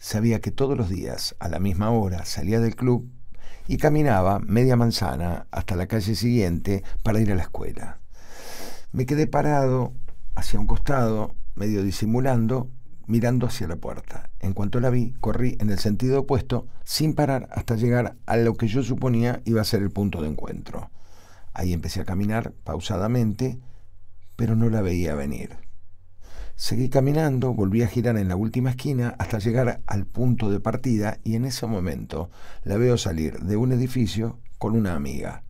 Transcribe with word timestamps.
sabía 0.00 0.40
que 0.40 0.50
todos 0.50 0.76
los 0.76 0.88
días, 0.88 1.36
a 1.38 1.48
la 1.48 1.60
misma 1.60 1.90
hora, 1.90 2.24
salía 2.24 2.58
del 2.58 2.74
club 2.74 3.08
y 3.68 3.76
caminaba 3.76 4.40
media 4.40 4.74
manzana 4.74 5.46
hasta 5.52 5.76
la 5.76 5.86
calle 5.86 6.16
siguiente 6.16 6.82
para 7.04 7.20
ir 7.20 7.30
a 7.30 7.36
la 7.36 7.42
escuela. 7.42 8.00
Me 8.92 9.06
quedé 9.06 9.28
parado 9.28 9.92
hacia 10.34 10.58
un 10.58 10.66
costado, 10.66 11.36
medio 11.54 11.84
disimulando, 11.84 12.70
mirando 13.06 13.46
hacia 13.46 13.68
la 13.68 13.76
puerta. 13.76 14.30
En 14.40 14.54
cuanto 14.54 14.80
la 14.80 14.88
vi, 14.88 15.12
corrí 15.20 15.56
en 15.60 15.68
el 15.68 15.78
sentido 15.78 16.20
opuesto, 16.20 16.66
sin 16.82 17.14
parar 17.14 17.48
hasta 17.52 17.76
llegar 17.76 18.16
a 18.24 18.36
lo 18.38 18.54
que 18.54 18.68
yo 18.68 18.82
suponía 18.82 19.42
iba 19.44 19.60
a 19.60 19.64
ser 19.64 19.82
el 19.82 19.90
punto 19.90 20.22
de 20.22 20.28
encuentro. 20.28 20.90
Ahí 21.52 21.74
empecé 21.74 22.00
a 22.00 22.06
caminar 22.06 22.52
pausadamente, 22.64 23.60
pero 24.34 24.56
no 24.56 24.70
la 24.70 24.80
veía 24.80 25.14
venir. 25.14 25.58
Seguí 26.62 26.90
caminando, 26.90 27.54
volví 27.54 27.80
a 27.80 27.88
girar 27.88 28.18
en 28.18 28.28
la 28.28 28.36
última 28.36 28.68
esquina 28.68 29.14
hasta 29.18 29.38
llegar 29.38 29.80
al 29.86 30.04
punto 30.04 30.50
de 30.50 30.60
partida 30.60 31.18
y 31.24 31.34
en 31.36 31.46
ese 31.46 31.66
momento 31.66 32.28
la 32.64 32.76
veo 32.76 32.98
salir 32.98 33.38
de 33.40 33.56
un 33.56 33.72
edificio 33.72 34.40
con 34.58 34.76
una 34.76 34.94
amiga 34.94 35.42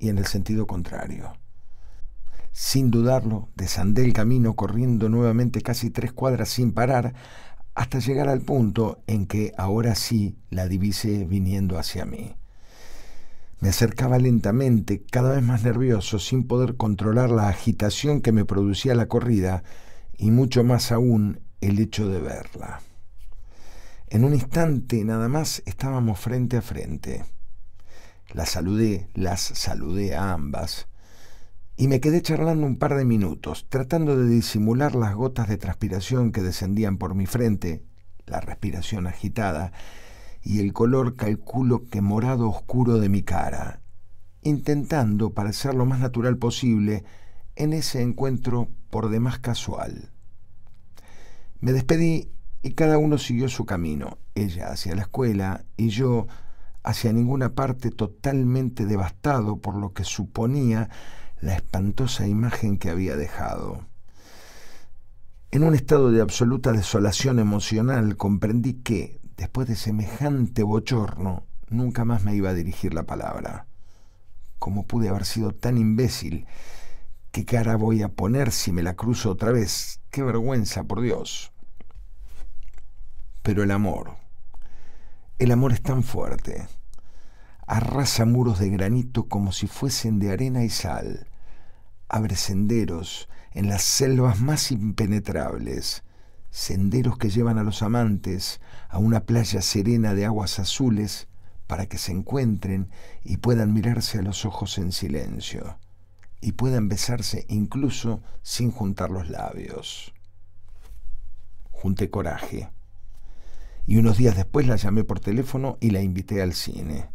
y 0.00 0.08
en 0.08 0.18
el 0.18 0.26
sentido 0.26 0.66
contrario. 0.66 1.34
Sin 2.50 2.90
dudarlo, 2.90 3.48
desandé 3.54 4.04
el 4.04 4.12
camino 4.12 4.54
corriendo 4.54 5.08
nuevamente 5.08 5.60
casi 5.60 5.90
tres 5.90 6.12
cuadras 6.12 6.48
sin 6.48 6.72
parar 6.72 7.14
hasta 7.76 8.00
llegar 8.00 8.28
al 8.28 8.40
punto 8.40 9.04
en 9.06 9.26
que 9.26 9.52
ahora 9.56 9.94
sí 9.94 10.36
la 10.50 10.66
divisé 10.66 11.26
viniendo 11.26 11.78
hacia 11.78 12.04
mí. 12.06 12.34
Me 13.60 13.68
acercaba 13.68 14.18
lentamente, 14.18 15.04
cada 15.12 15.30
vez 15.30 15.44
más 15.44 15.62
nervioso, 15.62 16.18
sin 16.18 16.44
poder 16.44 16.76
controlar 16.76 17.30
la 17.30 17.48
agitación 17.48 18.20
que 18.20 18.32
me 18.32 18.44
producía 18.44 18.96
la 18.96 19.06
corrida 19.06 19.62
y 20.18 20.30
mucho 20.30 20.64
más 20.64 20.92
aún 20.92 21.40
el 21.60 21.78
hecho 21.78 22.08
de 22.08 22.20
verla. 22.20 22.80
En 24.08 24.24
un 24.24 24.34
instante 24.34 25.04
nada 25.04 25.28
más 25.28 25.62
estábamos 25.66 26.20
frente 26.20 26.56
a 26.56 26.62
frente. 26.62 27.24
La 28.32 28.46
saludé, 28.46 29.08
las 29.14 29.40
saludé 29.40 30.14
a 30.14 30.32
ambas, 30.32 30.88
y 31.76 31.88
me 31.88 32.00
quedé 32.00 32.22
charlando 32.22 32.66
un 32.66 32.78
par 32.78 32.96
de 32.96 33.04
minutos, 33.04 33.66
tratando 33.68 34.16
de 34.16 34.28
disimular 34.28 34.94
las 34.94 35.14
gotas 35.14 35.48
de 35.48 35.58
transpiración 35.58 36.32
que 36.32 36.42
descendían 36.42 36.96
por 36.96 37.14
mi 37.14 37.26
frente, 37.26 37.84
la 38.26 38.40
respiración 38.40 39.06
agitada, 39.06 39.72
y 40.42 40.60
el 40.60 40.72
color 40.72 41.16
calculo 41.16 41.84
que 41.84 42.00
morado 42.00 42.48
oscuro 42.48 42.98
de 42.98 43.08
mi 43.08 43.22
cara, 43.22 43.80
intentando 44.42 45.30
parecer 45.30 45.74
lo 45.74 45.84
más 45.84 45.98
natural 46.00 46.38
posible 46.38 47.04
en 47.56 47.72
ese 47.72 48.02
encuentro 48.02 48.68
por 48.90 49.08
demás 49.08 49.38
casual. 49.38 50.10
Me 51.60 51.72
despedí 51.72 52.30
y 52.62 52.72
cada 52.72 52.98
uno 52.98 53.18
siguió 53.18 53.48
su 53.48 53.64
camino, 53.64 54.18
ella 54.34 54.68
hacia 54.68 54.94
la 54.94 55.02
escuela 55.02 55.64
y 55.76 55.88
yo 55.88 56.26
hacia 56.82 57.12
ninguna 57.12 57.54
parte 57.54 57.90
totalmente 57.90 58.86
devastado 58.86 59.58
por 59.58 59.74
lo 59.74 59.92
que 59.92 60.04
suponía 60.04 60.88
la 61.40 61.54
espantosa 61.54 62.28
imagen 62.28 62.78
que 62.78 62.90
había 62.90 63.16
dejado. 63.16 63.86
En 65.50 65.64
un 65.64 65.74
estado 65.74 66.10
de 66.10 66.20
absoluta 66.20 66.72
desolación 66.72 67.38
emocional 67.38 68.16
comprendí 68.16 68.74
que, 68.74 69.20
Después 69.36 69.68
de 69.68 69.76
semejante 69.76 70.62
bochorno, 70.62 71.44
nunca 71.68 72.06
más 72.06 72.24
me 72.24 72.34
iba 72.34 72.50
a 72.50 72.54
dirigir 72.54 72.94
la 72.94 73.02
palabra. 73.02 73.66
¿Cómo 74.58 74.86
pude 74.86 75.10
haber 75.10 75.26
sido 75.26 75.52
tan 75.52 75.76
imbécil? 75.76 76.46
¿Qué 77.36 77.44
cara 77.44 77.76
voy 77.76 78.02
a 78.02 78.08
poner 78.08 78.50
si 78.50 78.72
me 78.72 78.82
la 78.82 78.96
cruzo 78.96 79.32
otra 79.32 79.52
vez? 79.52 80.00
¡Qué 80.10 80.22
vergüenza, 80.22 80.84
por 80.84 81.02
Dios! 81.02 81.52
Pero 83.42 83.62
el 83.62 83.72
amor, 83.72 84.16
el 85.38 85.52
amor 85.52 85.74
es 85.74 85.82
tan 85.82 86.02
fuerte. 86.02 86.66
Arrasa 87.66 88.24
muros 88.24 88.58
de 88.58 88.70
granito 88.70 89.28
como 89.28 89.52
si 89.52 89.66
fuesen 89.66 90.18
de 90.18 90.32
arena 90.32 90.64
y 90.64 90.70
sal. 90.70 91.28
Abre 92.08 92.36
senderos 92.36 93.28
en 93.52 93.68
las 93.68 93.82
selvas 93.82 94.40
más 94.40 94.72
impenetrables 94.72 96.04
senderos 96.48 97.18
que 97.18 97.28
llevan 97.28 97.58
a 97.58 97.64
los 97.64 97.82
amantes 97.82 98.62
a 98.88 98.96
una 98.96 99.26
playa 99.26 99.60
serena 99.60 100.14
de 100.14 100.24
aguas 100.24 100.58
azules 100.58 101.28
para 101.66 101.84
que 101.84 101.98
se 101.98 102.12
encuentren 102.12 102.88
y 103.24 103.36
puedan 103.36 103.74
mirarse 103.74 104.20
a 104.20 104.22
los 104.22 104.46
ojos 104.46 104.78
en 104.78 104.90
silencio 104.90 105.78
y 106.40 106.52
puedan 106.52 106.88
besarse 106.88 107.46
incluso 107.48 108.22
sin 108.42 108.70
juntar 108.70 109.10
los 109.10 109.28
labios. 109.28 110.12
Junté 111.70 112.10
coraje 112.10 112.70
y 113.86 113.98
unos 113.98 114.16
días 114.16 114.36
después 114.36 114.66
la 114.66 114.76
llamé 114.76 115.04
por 115.04 115.20
teléfono 115.20 115.78
y 115.80 115.90
la 115.90 116.02
invité 116.02 116.42
al 116.42 116.54
cine. 116.54 117.08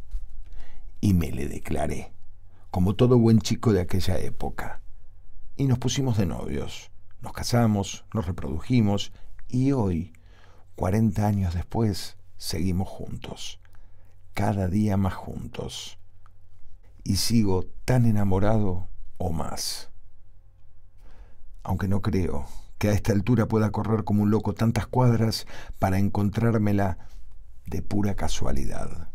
Y 1.01 1.13
me 1.13 1.31
le 1.31 1.47
declaré, 1.47 2.13
como 2.69 2.95
todo 2.95 3.19
buen 3.19 3.41
chico 3.41 3.73
de 3.73 3.81
aquella 3.81 4.17
época. 4.17 4.81
Y 5.57 5.65
nos 5.65 5.79
pusimos 5.79 6.17
de 6.17 6.25
novios. 6.25 6.91
Nos 7.21 7.33
casamos, 7.33 8.05
nos 8.13 8.25
reprodujimos 8.25 9.11
y 9.49 9.73
hoy, 9.73 10.13
40 10.75 11.27
años 11.27 11.53
después, 11.53 12.17
seguimos 12.37 12.87
juntos, 12.87 13.59
cada 14.33 14.67
día 14.67 14.95
más 14.95 15.13
juntos. 15.13 15.99
Y 17.03 17.17
sigo 17.17 17.65
tan 17.83 18.05
enamorado 18.05 18.87
o 19.21 19.31
más. 19.31 19.89
Aunque 21.63 21.87
no 21.87 22.01
creo 22.01 22.45
que 22.79 22.89
a 22.89 22.93
esta 22.93 23.13
altura 23.13 23.47
pueda 23.47 23.71
correr 23.71 24.03
como 24.03 24.23
un 24.23 24.31
loco 24.31 24.53
tantas 24.53 24.87
cuadras 24.87 25.45
para 25.77 25.99
encontrármela 25.99 26.97
de 27.67 27.83
pura 27.83 28.15
casualidad. 28.15 29.09